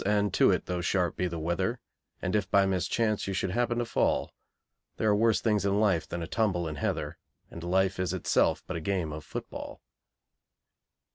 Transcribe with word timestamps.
and 0.03 0.33
to 0.33 0.49
it 0.49 0.65
though 0.65 0.81
sharp 0.81 1.15
be 1.15 1.27
the 1.27 1.37
weather, 1.37 1.79
And 2.23 2.35
if 2.35 2.49
by 2.49 2.65
mischance 2.65 3.27
you 3.27 3.35
should 3.35 3.51
happen 3.51 3.77
to 3.77 3.85
fall, 3.85 4.33
There 4.97 5.07
are 5.09 5.15
worse 5.15 5.41
things 5.41 5.63
in 5.63 5.79
life 5.79 6.07
than 6.07 6.23
a 6.23 6.27
tumble 6.27 6.67
in 6.67 6.77
heather, 6.77 7.19
And 7.51 7.61
life 7.63 7.99
is 7.99 8.11
itself 8.11 8.63
but 8.65 8.75
a 8.77 8.81
game 8.81 9.11
of 9.13 9.23
football. 9.23 9.79